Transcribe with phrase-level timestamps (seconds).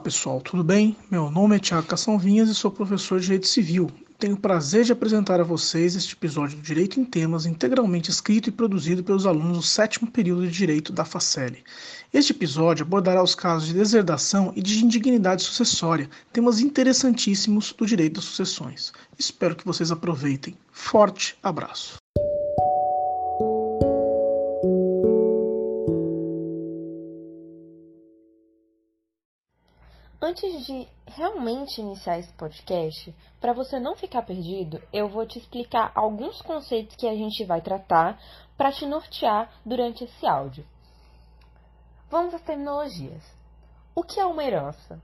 [0.00, 0.96] pessoal, tudo bem?
[1.10, 3.90] Meu nome é Tiago Cação Vinhas e sou professor de Direito Civil.
[4.18, 8.48] Tenho o prazer de apresentar a vocês este episódio do Direito em Temas, integralmente escrito
[8.48, 11.62] e produzido pelos alunos do sétimo período de Direito da Facele.
[12.12, 18.14] Este episódio abordará os casos de deserdação e de indignidade sucessória, temas interessantíssimos do direito
[18.16, 18.92] das sucessões.
[19.18, 20.56] Espero que vocês aproveitem.
[20.72, 21.96] Forte abraço!
[30.30, 35.90] Antes de realmente iniciar esse podcast, para você não ficar perdido, eu vou te explicar
[35.92, 38.16] alguns conceitos que a gente vai tratar
[38.56, 40.64] para te nortear durante esse áudio.
[42.08, 43.24] Vamos às terminologias.
[43.92, 45.02] O que é uma herança?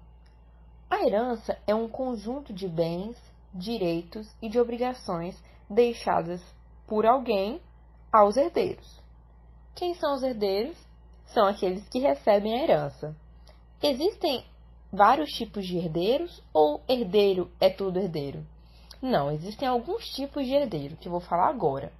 [0.88, 3.16] A herança é um conjunto de bens,
[3.52, 5.36] direitos e de obrigações
[5.68, 6.40] deixadas
[6.86, 7.60] por alguém
[8.12, 9.02] aos herdeiros.
[9.74, 10.78] Quem são os herdeiros?
[11.24, 13.16] São aqueles que recebem a herança.
[13.82, 14.46] Existem
[14.92, 18.44] vários tipos de herdeiros ou herdeiro é tudo herdeiro?
[19.00, 21.92] Não, existem alguns tipos de herdeiro que eu vou falar agora.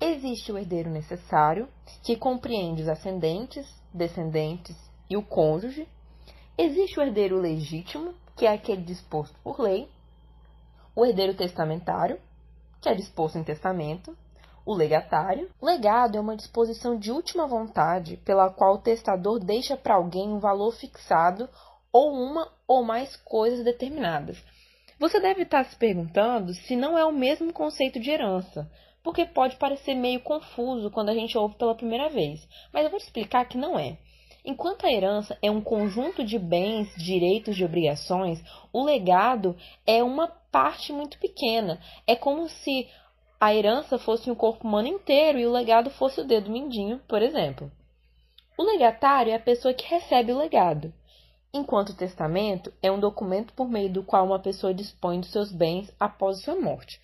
[0.00, 1.68] Existe o herdeiro necessário,
[2.02, 4.76] que compreende os ascendentes, descendentes
[5.08, 5.86] e o cônjuge.
[6.58, 9.88] Existe o herdeiro legítimo, que é aquele disposto por lei.
[10.94, 12.18] O herdeiro testamentário,
[12.80, 14.16] que é disposto em testamento.
[14.64, 15.48] O legatário.
[15.60, 20.38] Legado é uma disposição de última vontade pela qual o testador deixa para alguém um
[20.38, 21.48] valor fixado
[21.92, 24.42] ou uma ou mais coisas determinadas.
[24.98, 28.70] Você deve estar se perguntando se não é o mesmo conceito de herança,
[29.02, 33.00] porque pode parecer meio confuso quando a gente ouve pela primeira vez, mas eu vou
[33.00, 33.98] te explicar que não é.
[34.44, 40.26] Enquanto a herança é um conjunto de bens, direitos e obrigações, o legado é uma
[40.26, 41.80] parte muito pequena.
[42.06, 42.88] É como se
[43.40, 47.22] a herança fosse o corpo humano inteiro e o legado fosse o dedo mindinho, por
[47.22, 47.70] exemplo.
[48.58, 50.92] O legatário é a pessoa que recebe o legado
[51.52, 55.52] enquanto o testamento é um documento por meio do qual uma pessoa dispõe dos seus
[55.52, 56.98] bens após sua morte.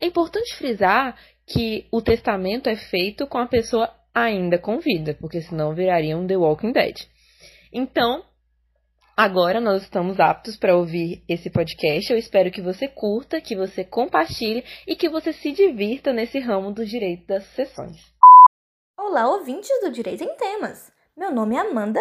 [0.00, 1.16] É importante frisar
[1.46, 6.26] que o testamento é feito com a pessoa ainda com vida, porque senão viraria um
[6.26, 6.96] The Walking Dead.
[7.72, 8.24] Então,
[9.16, 12.10] agora nós estamos aptos para ouvir esse podcast.
[12.10, 16.72] Eu espero que você curta, que você compartilhe e que você se divirta nesse ramo
[16.72, 17.96] do direito das sucessões.
[18.98, 20.90] Olá, ouvintes do Direito em Temas.
[21.16, 22.00] Meu nome é Amanda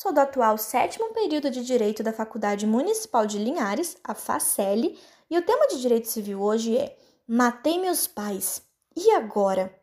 [0.00, 4.94] Sou do atual sétimo período de Direito da Faculdade Municipal de Linhares, a FACEL,
[5.28, 8.62] e o tema de Direito Civil hoje é Matei meus pais.
[8.94, 9.76] E agora?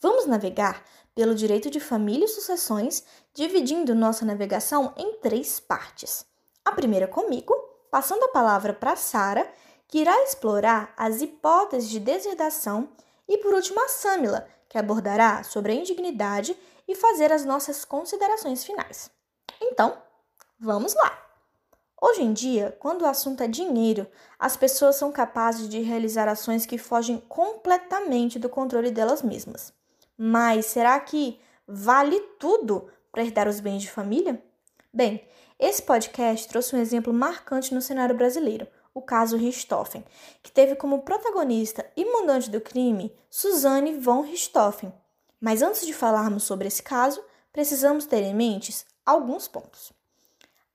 [0.00, 0.82] Vamos navegar
[1.14, 6.24] pelo direito de família e sucessões, dividindo nossa navegação em três partes.
[6.64, 7.52] A primeira comigo,
[7.90, 9.46] passando a palavra para Sara,
[9.86, 12.88] que irá explorar as hipóteses de deserdação,
[13.28, 16.56] e por último a Samila, que abordará sobre a indignidade
[16.88, 19.17] e fazer as nossas considerações finais.
[19.60, 19.96] Então,
[20.58, 21.18] vamos lá!
[22.00, 24.06] Hoje em dia, quando o assunto é dinheiro,
[24.38, 29.72] as pessoas são capazes de realizar ações que fogem completamente do controle delas mesmas.
[30.16, 34.40] Mas será que vale tudo para herdar os bens de família?
[34.92, 35.26] Bem,
[35.58, 40.04] esse podcast trouxe um exemplo marcante no cenário brasileiro, o caso Richthofen,
[40.40, 44.92] que teve como protagonista e mandante do crime Suzanne von Richthofen.
[45.40, 47.20] Mas antes de falarmos sobre esse caso,
[47.52, 49.92] precisamos ter em mente alguns pontos.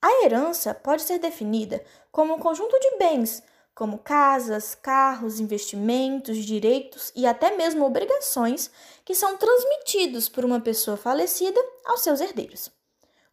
[0.01, 3.43] A herança pode ser definida como um conjunto de bens,
[3.75, 8.69] como casas, carros, investimentos, direitos e até mesmo obrigações
[9.05, 12.71] que são transmitidos por uma pessoa falecida aos seus herdeiros.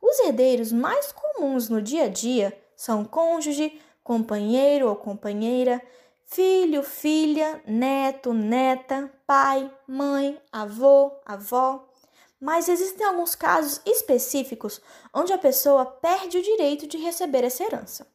[0.00, 5.82] Os herdeiros mais comuns no dia a dia são cônjuge, companheiro ou companheira,
[6.24, 11.89] filho, filha, neto, neta, pai, mãe, avô, avó,
[12.40, 14.80] mas existem alguns casos específicos
[15.14, 18.06] onde a pessoa perde o direito de receber essa herança.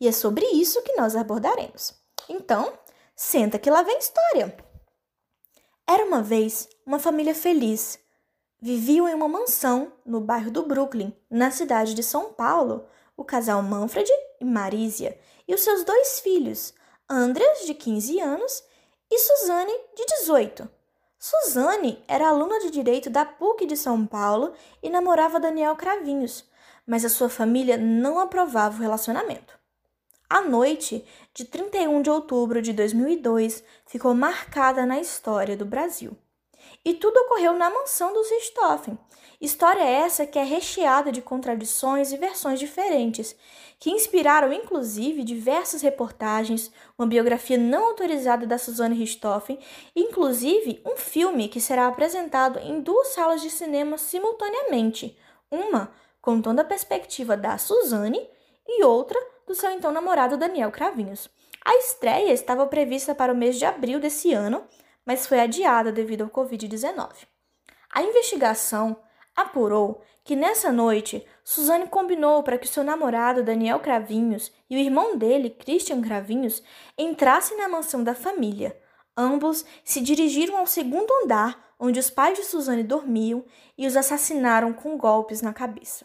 [0.00, 1.94] E é sobre isso que nós abordaremos.
[2.28, 2.72] Então,
[3.14, 4.56] senta que lá vem história.
[5.86, 7.98] Era uma vez uma família feliz.
[8.60, 12.86] Viviam em uma mansão no bairro do Brooklyn, na cidade de São Paulo,
[13.16, 15.18] o casal Manfred e Marisia
[15.48, 16.74] e os seus dois filhos,
[17.08, 18.64] Andreas, de 15 anos,
[19.10, 20.68] e Suzane, de 18.
[21.28, 26.44] Suzane era aluna de direito da PUC de São Paulo e namorava Daniel Cravinhos,
[26.86, 29.58] mas a sua família não aprovava o relacionamento.
[30.30, 36.16] A noite de 31 de outubro de 2002 ficou marcada na história do Brasil.
[36.86, 38.96] E tudo ocorreu na mansão dos Richthofen.
[39.40, 43.34] História essa que é recheada de contradições e versões diferentes,
[43.80, 49.58] que inspiraram inclusive diversas reportagens, uma biografia não autorizada da Suzanne Richthofen,
[49.96, 55.18] inclusive um filme que será apresentado em duas salas de cinema simultaneamente,
[55.50, 55.90] uma
[56.22, 58.30] contando a perspectiva da Suzanne
[58.64, 61.28] e outra do seu então namorado Daniel Cravinhos.
[61.64, 64.62] A estreia estava prevista para o mês de abril desse ano,
[65.06, 67.26] mas foi adiada devido ao Covid-19.
[67.94, 68.96] A investigação
[69.34, 75.16] apurou que nessa noite Suzane combinou para que seu namorado Daniel Cravinhos e o irmão
[75.16, 76.62] dele, Christian Cravinhos,
[76.98, 78.76] entrassem na mansão da família.
[79.16, 83.44] Ambos se dirigiram ao segundo andar, onde os pais de Suzane dormiam,
[83.78, 86.04] e os assassinaram com golpes na cabeça.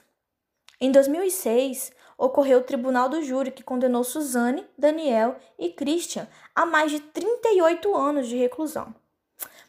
[0.80, 6.92] Em 2006, ocorreu o tribunal do júri que condenou Suzane, Daniel e Christian a mais
[6.92, 8.94] de 38 anos de reclusão.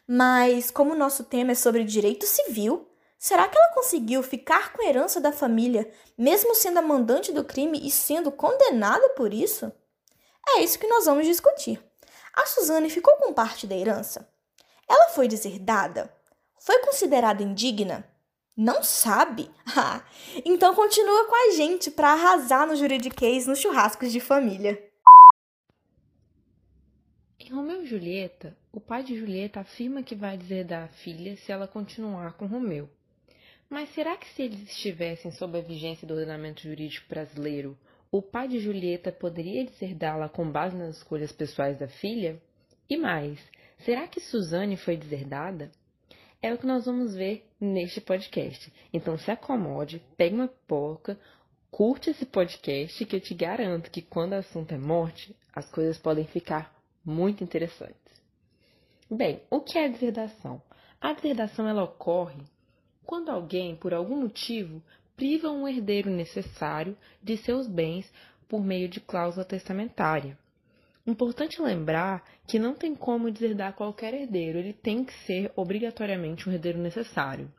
[0.07, 4.83] Mas, como o nosso tema é sobre direito civil, será que ela conseguiu ficar com
[4.83, 9.71] a herança da família, mesmo sendo a mandante do crime e sendo condenada por isso?
[10.49, 11.83] É isso que nós vamos discutir.
[12.33, 14.29] A Suzane ficou com parte da herança?
[14.87, 16.13] Ela foi deserdada?
[16.59, 18.07] Foi considerada indigna?
[18.55, 19.49] Não sabe?
[19.75, 20.05] Ah,
[20.45, 24.79] então continua com a gente para arrasar no juridiquês nos churrascos de família.
[27.39, 31.51] Em Romeu e Julieta, o pai de Julieta afirma que vai deserdar a filha se
[31.51, 32.87] ela continuar com Romeu.
[33.67, 37.75] Mas será que se eles estivessem sob a vigência do ordenamento jurídico brasileiro,
[38.11, 42.39] o pai de Julieta poderia deserdá-la com base nas escolhas pessoais da filha?
[42.87, 43.39] E mais,
[43.79, 45.71] será que Suzane foi deserdada?
[46.39, 48.71] É o que nós vamos ver neste podcast.
[48.91, 51.17] Então se acomode, pegue uma pipoca,
[51.71, 55.97] curte esse podcast que eu te garanto que quando o assunto é morte, as coisas
[55.97, 56.73] podem ficar
[57.03, 57.95] muito interessantes.
[59.09, 60.61] Bem, o que é deserdação?
[60.99, 62.41] A deserdação ela ocorre
[63.05, 64.81] quando alguém, por algum motivo,
[65.15, 68.11] priva um herdeiro necessário de seus bens
[68.47, 70.37] por meio de cláusula testamentária.
[71.05, 76.53] Importante lembrar que não tem como deserdar qualquer herdeiro, ele tem que ser obrigatoriamente um
[76.53, 77.51] herdeiro necessário.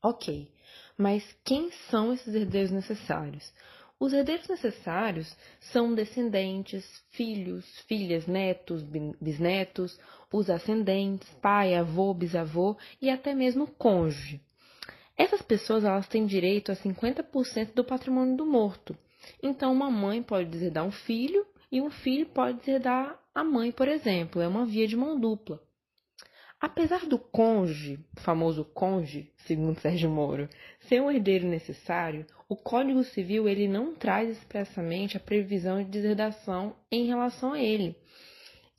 [0.00, 0.48] Ok,
[0.96, 3.52] mas quem são esses herdeiros necessários?
[3.98, 8.82] Os herdeiros necessários são descendentes, filhos, filhas, netos,
[9.20, 9.98] bisnetos,
[10.32, 14.40] os ascendentes, pai, avô, bisavô e até mesmo cônjuge.
[15.16, 18.96] Essas pessoas elas têm direito a 50% do patrimônio do morto.
[19.42, 23.88] Então, uma mãe pode deserdar um filho e um filho pode deserdar a mãe, por
[23.88, 24.40] exemplo.
[24.40, 25.60] É uma via de mão dupla.
[26.60, 30.48] Apesar do cônjuge, famoso cônjuge, segundo Sérgio Moro,
[30.80, 36.76] ser um herdeiro necessário, o Código Civil ele não traz expressamente a previsão de deserdação
[36.90, 37.96] em relação a ele.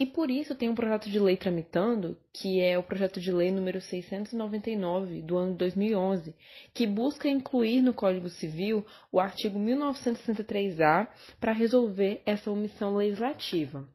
[0.02, 3.52] E por isso tem um projeto de lei tramitando, que é o projeto de lei
[3.52, 6.36] número 699 do ano 2011,
[6.74, 11.08] que busca incluir no Código Civil o artigo 1963-A
[11.40, 13.88] para resolver essa omissão legislativa.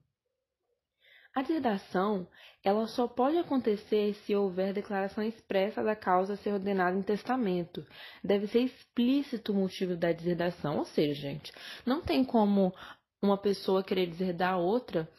[1.34, 2.28] A deserdação,
[2.62, 7.84] ela só pode acontecer se houver declaração expressa da causa a ser ordenada em testamento.
[8.22, 11.50] Deve ser explícito o motivo da deserdação, ou seja, gente,
[11.84, 12.72] não tem como
[13.20, 15.10] uma pessoa querer deserdar a outra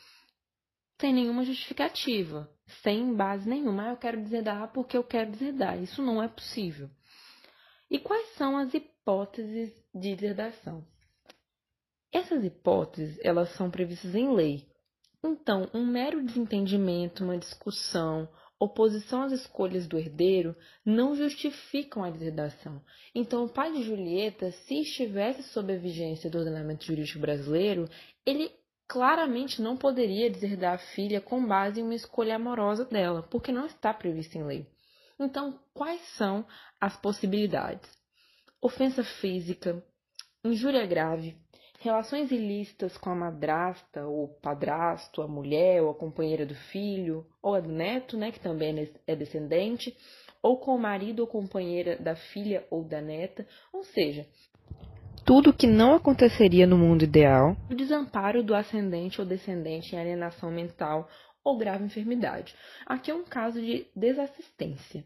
[0.99, 2.49] sem nenhuma justificativa,
[2.83, 3.88] sem base nenhuma.
[3.88, 5.81] Ah, eu quero deserdar porque eu quero deserdar.
[5.81, 6.89] Isso não é possível.
[7.89, 10.85] E quais são as hipóteses de deserdação?
[12.11, 14.67] Essas hipóteses, elas são previstas em lei.
[15.23, 18.29] Então, um mero desentendimento, uma discussão,
[18.60, 20.55] oposição às escolhas do herdeiro
[20.86, 22.81] não justificam a deserdação.
[23.13, 27.89] Então, o pai de Julieta, se estivesse sob a vigência do ordenamento jurídico brasileiro,
[28.25, 28.51] ele
[28.88, 33.65] claramente não poderia deserdar a filha com base em uma escolha amorosa dela, porque não
[33.65, 34.67] está previsto em lei.
[35.20, 36.46] Então, quais são
[36.79, 37.89] as possibilidades?
[38.62, 39.84] Ofensa física,
[40.44, 41.36] injúria grave,
[41.79, 47.56] relações ilícitas com a madrasta ou padrasto, a mulher ou a companheira do filho, ou
[47.56, 49.96] a do neto, né, que também é descendente,
[50.41, 54.25] ou com o marido ou companheira da filha ou da neta, ou seja,
[55.27, 60.50] tudo que não aconteceria no mundo ideal, o desamparo do ascendente ou descendente em alienação
[60.50, 61.10] mental
[61.43, 62.55] ou grave enfermidade.
[62.86, 65.03] Aqui é um caso de desassistência.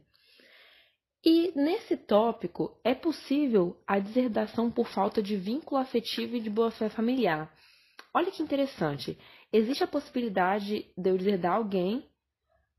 [1.25, 6.87] E nesse tópico é possível a deserdação por falta de vínculo afetivo e de boa-fé
[6.87, 7.51] familiar.
[8.13, 9.17] Olha que interessante.
[9.51, 12.05] Existe a possibilidade de eu deserdar alguém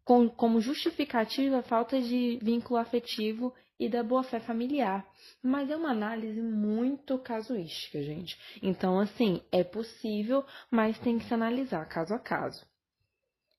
[0.04, 3.52] com, como justificativa a falta de vínculo afetivo
[3.84, 5.04] e da boa-fé familiar.
[5.42, 8.38] Mas é uma análise muito casuística, gente.
[8.62, 12.64] Então, assim, é possível, mas tem que se analisar caso a caso.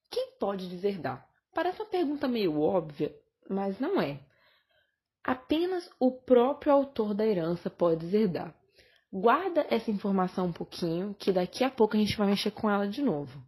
[0.10, 1.28] Quem pode deserdar?
[1.54, 3.14] Parece uma pergunta meio óbvia,
[3.50, 4.20] mas não é.
[5.24, 8.54] Apenas o próprio autor da herança pode deserdar.
[9.12, 12.88] Guarda essa informação um pouquinho, que daqui a pouco a gente vai mexer com ela
[12.88, 13.44] de novo.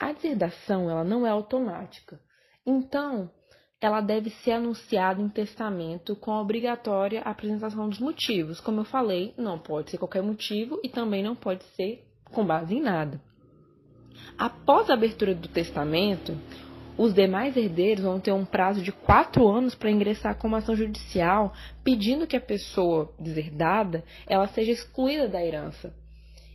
[0.00, 2.20] A deserdação ela não é automática.
[2.64, 3.30] Então,
[3.80, 8.60] ela deve ser anunciada em testamento com a obrigatória apresentação dos motivos.
[8.60, 12.74] Como eu falei, não pode ser qualquer motivo e também não pode ser com base
[12.74, 13.20] em nada.
[14.36, 16.36] Após a abertura do testamento,
[16.96, 20.76] os demais herdeiros vão ter um prazo de quatro anos para ingressar com uma ação
[20.76, 25.94] judicial pedindo que a pessoa deserdada ela seja excluída da herança.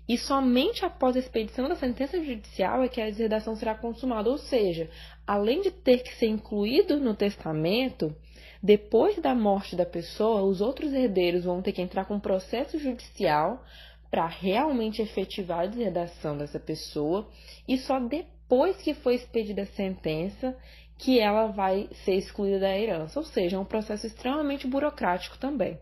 [0.07, 4.37] E somente após a expedição da sentença judicial é que a deserdação será consumada, ou
[4.37, 4.89] seja,
[5.25, 8.15] além de ter que ser incluído no testamento,
[8.61, 12.77] depois da morte da pessoa, os outros herdeiros vão ter que entrar com um processo
[12.77, 13.63] judicial
[14.11, 17.27] para realmente efetivar a deserdação dessa pessoa
[17.67, 20.55] e só depois que foi expedida a sentença
[20.97, 25.77] que ela vai ser excluída da herança, ou seja, é um processo extremamente burocrático também.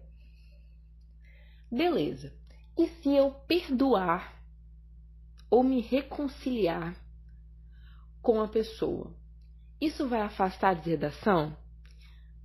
[1.71, 2.33] Beleza.
[2.77, 4.33] E se eu perdoar
[5.49, 6.95] ou me reconciliar
[8.21, 9.13] com a pessoa,
[9.79, 11.55] isso vai afastar a deserdação?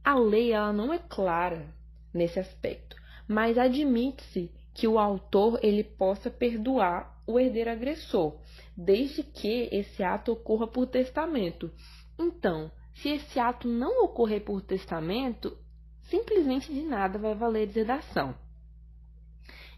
[0.04, 1.73] A lei ela não é clara
[2.12, 8.38] nesse aspecto, mas admite-se que o autor ele possa perdoar o herdeiro agressor,
[8.76, 11.70] desde que esse ato ocorra por testamento.
[12.18, 15.56] Então, se esse ato não ocorrer por testamento,
[16.02, 18.35] simplesmente de nada vai valer a deserdação.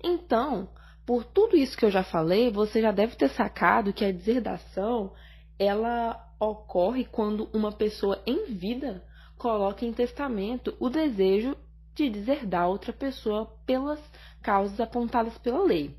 [0.02, 0.68] Então,
[1.06, 5.12] por tudo isso que eu já falei, você já deve ter sacado que a deserdação
[5.58, 9.04] ela ocorre quando uma pessoa em vida
[9.36, 11.56] coloca em testamento o desejo
[11.94, 14.00] de deserdar outra pessoa pelas
[14.42, 15.96] causas apontadas pela lei.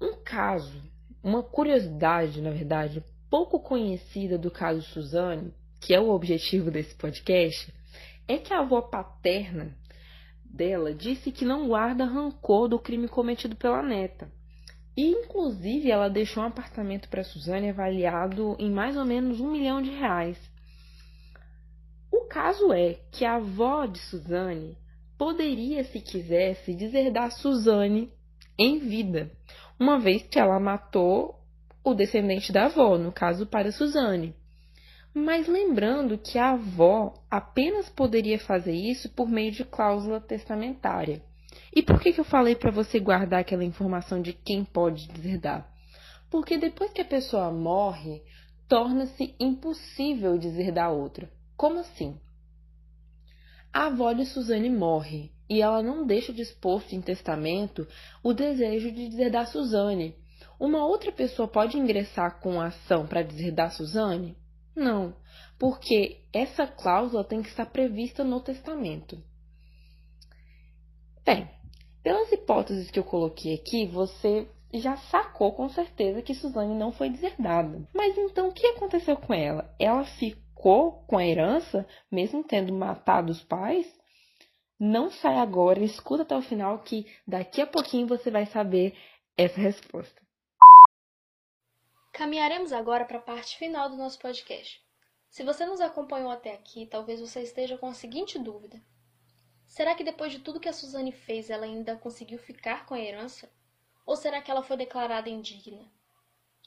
[0.00, 0.82] Um caso,
[1.22, 7.72] uma curiosidade, na verdade, pouco conhecida do caso Suzane, que é o objetivo desse podcast,
[8.28, 9.76] é que a avó paterna
[10.52, 14.30] dela disse que não guarda rancor do crime cometido pela neta.
[14.96, 19.80] E, inclusive, ela deixou um apartamento para Suzane avaliado em mais ou menos um milhão
[19.80, 20.38] de reais.
[22.12, 24.76] O caso é que a avó de Suzane
[25.16, 28.12] poderia, se quisesse, deserdar Suzane
[28.58, 29.30] em vida,
[29.80, 31.40] uma vez que ela matou
[31.82, 34.34] o descendente da avó, no caso para Suzane
[35.14, 41.22] mas lembrando que a avó apenas poderia fazer isso por meio de cláusula testamentária.
[41.74, 45.70] E por que, que eu falei para você guardar aquela informação de quem pode deserdar?
[46.30, 48.22] Porque depois que a pessoa morre,
[48.66, 51.30] torna-se impossível deserdar outra.
[51.56, 52.18] Como assim?
[53.72, 57.86] A avó de Suzane morre e ela não deixa disposto em testamento
[58.22, 60.16] o desejo de deserdar Suzane.
[60.58, 64.36] Uma outra pessoa pode ingressar com a ação para deserdar Suzane?
[64.74, 65.14] Não,
[65.58, 69.22] porque essa cláusula tem que estar prevista no testamento.
[71.24, 71.48] Bem,
[72.02, 77.10] pelas hipóteses que eu coloquei aqui, você já sacou com certeza que Suzane não foi
[77.10, 77.86] deserdada.
[77.94, 79.72] Mas então o que aconteceu com ela?
[79.78, 83.86] Ela ficou com a herança, mesmo tendo matado os pais?
[84.80, 88.94] Não sai agora, escuta até o final que daqui a pouquinho você vai saber
[89.36, 90.20] essa resposta.
[92.12, 94.84] Caminharemos agora para a parte final do nosso podcast.
[95.30, 98.78] Se você nos acompanhou até aqui, talvez você esteja com a seguinte dúvida:
[99.66, 103.00] será que depois de tudo que a Suzane fez, ela ainda conseguiu ficar com a
[103.00, 103.50] herança?
[104.04, 105.90] Ou será que ela foi declarada indigna?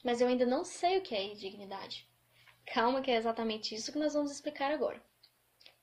[0.03, 2.09] Mas eu ainda não sei o que é indignidade.
[2.65, 4.99] Calma, que é exatamente isso que nós vamos explicar agora.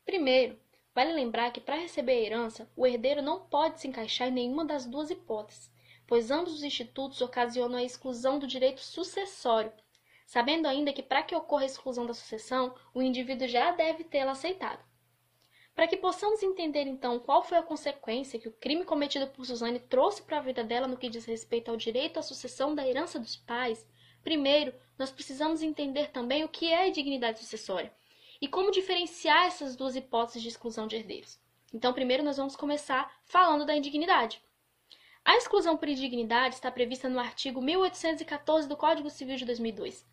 [0.04, 0.58] Primeiro,
[0.92, 4.64] vale lembrar que para receber a herança, o herdeiro não pode se encaixar em nenhuma
[4.64, 5.70] das duas hipóteses
[6.06, 9.72] pois ambos os institutos ocasionam a exclusão do direito sucessório,
[10.26, 14.32] sabendo ainda que para que ocorra a exclusão da sucessão, o indivíduo já deve tê-la
[14.32, 14.82] aceitado.
[15.74, 19.80] Para que possamos entender então qual foi a consequência que o crime cometido por Suzane
[19.80, 23.18] trouxe para a vida dela no que diz respeito ao direito à sucessão da herança
[23.18, 23.86] dos pais,
[24.22, 27.92] primeiro nós precisamos entender também o que é a dignidade sucessória
[28.40, 31.40] e como diferenciar essas duas hipóteses de exclusão de herdeiros.
[31.72, 34.42] Então, primeiro nós vamos começar falando da indignidade.
[35.24, 40.04] A exclusão por indignidade está prevista no artigo 1814 do Código Civil de 2002.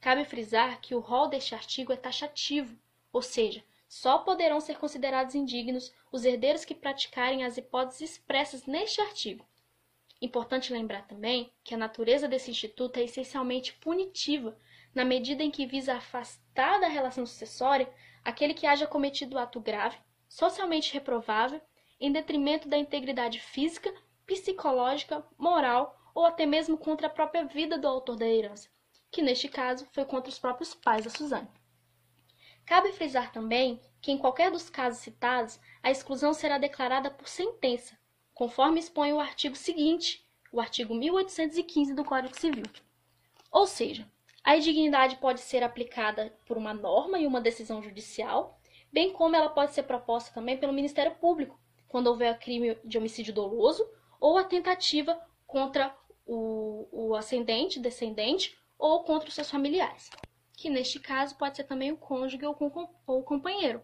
[0.00, 2.78] Cabe frisar que o rol deste artigo é taxativo,
[3.12, 9.00] ou seja, só poderão ser considerados indignos os herdeiros que praticarem as hipóteses expressas neste
[9.00, 9.44] artigo.
[10.20, 14.56] Importante lembrar também que a natureza desse instituto é essencialmente punitiva,
[14.94, 17.92] na medida em que visa afastar da relação sucessória
[18.24, 21.60] aquele que haja cometido ato grave, socialmente reprovável,
[21.98, 23.92] em detrimento da integridade física
[24.40, 28.68] psicológica, moral ou até mesmo contra a própria vida do autor da herança,
[29.10, 31.48] que neste caso foi contra os próprios pais da Suzane.
[32.64, 37.98] Cabe frisar também que, em qualquer dos casos citados, a exclusão será declarada por sentença,
[38.34, 42.64] conforme expõe o artigo seguinte, o artigo 1815 do Código Civil.
[43.50, 44.08] Ou seja,
[44.44, 48.58] a indignidade pode ser aplicada por uma norma e uma decisão judicial,
[48.92, 51.58] bem como ela pode ser proposta também pelo Ministério Público,
[51.88, 53.88] quando houver crime de homicídio doloso
[54.22, 55.92] ou a tentativa contra
[56.24, 60.08] o, o ascendente, descendente ou contra os seus familiares,
[60.56, 62.56] que neste caso pode ser também o cônjuge ou,
[63.04, 63.82] ou o companheiro,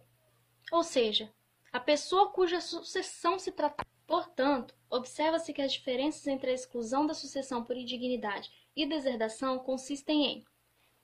[0.70, 1.28] ou seja,
[1.72, 3.84] a pessoa cuja sucessão se tratar.
[4.06, 10.24] Portanto, observa-se que as diferenças entre a exclusão da sucessão por indignidade e deserdação consistem
[10.24, 10.44] em: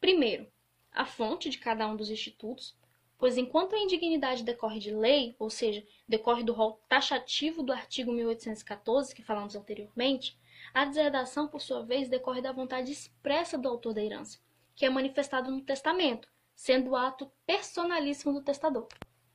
[0.00, 0.46] primeiro,
[0.92, 2.78] a fonte de cada um dos institutos,
[3.24, 8.12] pois enquanto a indignidade decorre de lei, ou seja, decorre do rol taxativo do artigo
[8.12, 10.38] 1814 que falamos anteriormente,
[10.74, 14.38] a deserdação, por sua vez, decorre da vontade expressa do autor da herança,
[14.76, 18.88] que é manifestado no testamento, sendo o ato personalíssimo do testador.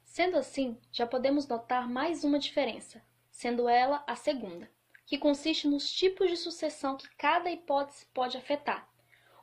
[0.04, 4.70] Sendo assim, já podemos notar mais uma diferença, sendo ela a segunda,
[5.04, 8.88] que consiste nos tipos de sucessão que cada hipótese pode afetar,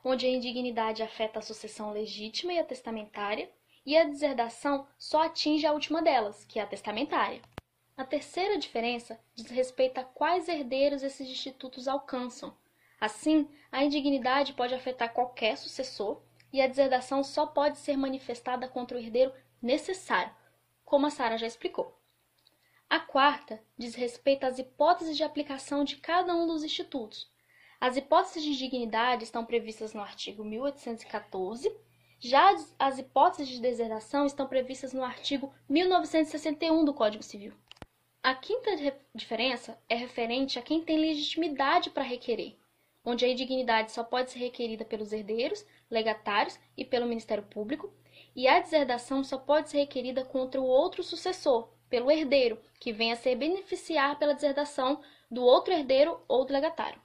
[0.05, 3.51] onde a indignidade afeta a sucessão legítima e a testamentária,
[3.87, 7.41] e a deserdação só atinge a última delas, que é a testamentária.
[7.95, 12.53] A terceira diferença diz respeito a quais herdeiros esses institutos alcançam.
[12.99, 18.97] Assim, a indignidade pode afetar qualquer sucessor e a deserdação só pode ser manifestada contra
[18.97, 20.35] o herdeiro necessário,
[20.83, 21.97] como a Sara já explicou.
[22.89, 27.31] A quarta diz respeito às hipóteses de aplicação de cada um dos institutos.
[27.79, 31.73] As hipóteses de dignidade estão previstas no artigo 1814,
[32.19, 37.53] já as hipóteses de deserdação estão previstas no artigo 1961 do Código Civil.
[38.23, 38.71] A quinta
[39.13, 42.57] diferença é referente a quem tem legitimidade para requerer,
[43.05, 47.93] onde a indignidade só pode ser requerida pelos herdeiros, legatários e pelo Ministério Público,
[48.35, 53.13] e a deserdação só pode ser requerida contra o outro sucessor, pelo herdeiro, que venha
[53.13, 57.01] a ser beneficiar pela deserdação do outro herdeiro ou do legatário.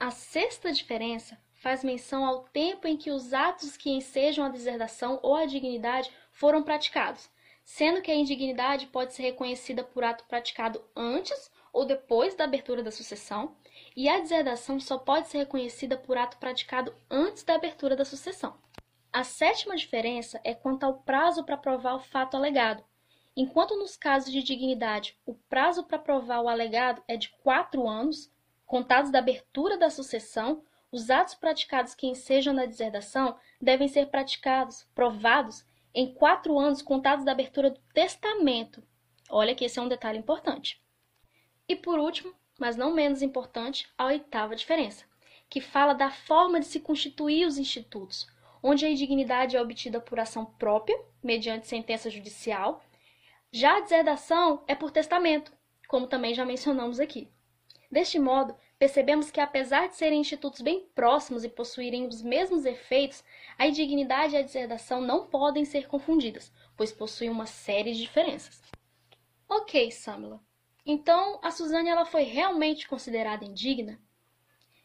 [0.00, 5.18] A sexta diferença faz menção ao tempo em que os atos que ensejam a deserdação
[5.22, 7.28] ou a dignidade foram praticados,
[7.64, 12.82] sendo que a indignidade pode ser reconhecida por ato praticado antes ou depois da abertura
[12.82, 13.56] da sucessão,
[13.94, 18.56] e a deserdação só pode ser reconhecida por ato praticado antes da abertura da sucessão.
[19.12, 22.84] A sétima diferença é quanto ao prazo para provar o fato alegado.
[23.36, 28.32] Enquanto nos casos de dignidade o prazo para provar o alegado é de quatro anos,
[28.66, 34.86] contados da abertura da sucessão, os atos praticados que ensejam na deserdação devem ser praticados,
[34.94, 38.82] provados, em quatro anos contados da abertura do testamento.
[39.28, 40.80] Olha que esse é um detalhe importante.
[41.68, 45.04] E por último, mas não menos importante, a oitava diferença,
[45.48, 48.26] que fala da forma de se constituir os institutos,
[48.62, 52.82] onde a indignidade é obtida por ação própria, mediante sentença judicial.
[53.52, 55.52] Já a deserdação é por testamento,
[55.86, 57.30] como também já mencionamos aqui.
[57.90, 63.24] Deste modo, percebemos que, apesar de serem institutos bem próximos e possuírem os mesmos efeitos,
[63.58, 68.62] a indignidade e a deserdação não podem ser confundidas, pois possuem uma série de diferenças.
[69.48, 70.40] Ok, Samila.
[70.86, 74.00] Então, a Suzane ela foi realmente considerada indigna?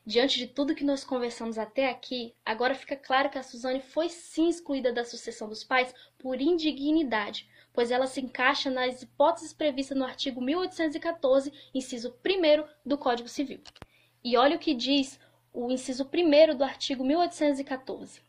[0.06, 4.10] Diante de tudo que nós conversamos até aqui, agora fica claro que a Suzane foi
[4.10, 9.98] sim excluída da sucessão dos pais por indignidade, pois ela se encaixa nas hipóteses previstas
[9.98, 13.62] no artigo 1814, inciso 1 do Código Civil.
[14.24, 15.20] E olha o que diz
[15.52, 18.22] o inciso 1 do artigo 1814.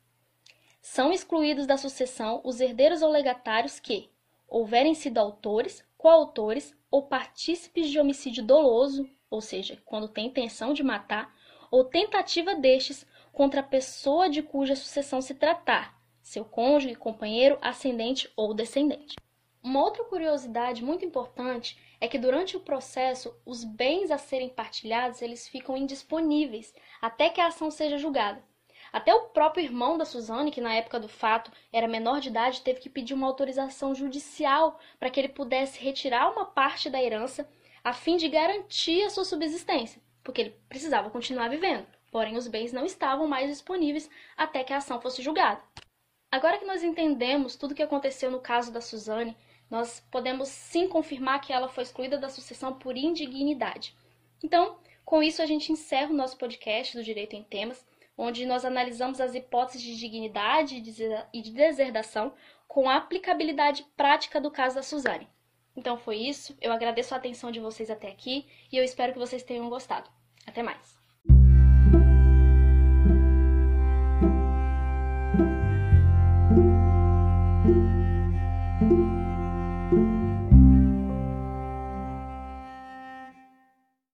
[0.81, 4.11] São excluídos da sucessão os herdeiros ou legatários que
[4.49, 10.83] houverem sido autores, coautores ou partícipes de homicídio doloso, ou seja, quando tem intenção de
[10.83, 11.35] matar,
[11.71, 18.31] ou tentativa destes contra a pessoa de cuja sucessão se tratar, seu cônjuge, companheiro, ascendente
[18.37, 19.17] ou descendente.
[19.65, 25.23] Uma outra curiosidade muito importante é que durante o processo os bens a serem partilhados
[25.23, 28.45] eles ficam indisponíveis até que a ação seja julgada.
[28.93, 32.61] Até o próprio irmão da Suzane, que na época do fato era menor de idade,
[32.61, 37.49] teve que pedir uma autorização judicial para que ele pudesse retirar uma parte da herança
[37.83, 41.87] a fim de garantir a sua subsistência, porque ele precisava continuar vivendo.
[42.13, 45.63] Porém, os bens não estavam mais disponíveis até que a ação fosse julgada.
[46.31, 49.37] Agora que nós entendemos tudo o que aconteceu no caso da Suzane,
[49.75, 53.93] nós podemos sim confirmar que ela foi excluída da sucessão por indignidade.
[54.43, 57.85] Então, com isso, a gente encerra o nosso podcast do Direito em Temas,
[58.17, 60.77] onde nós analisamos as hipóteses de dignidade
[61.33, 62.33] e de deserdação
[62.69, 65.29] com a aplicabilidade prática do caso da Suzane.
[65.77, 69.19] Então foi isso, eu agradeço a atenção de vocês até aqui e eu espero que
[69.19, 70.09] vocês tenham gostado.
[70.47, 70.94] Até mais!